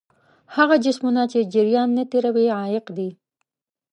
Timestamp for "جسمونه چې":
0.85-1.39